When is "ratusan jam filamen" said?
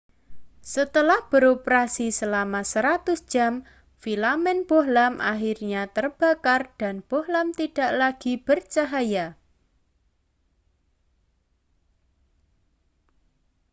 2.85-4.57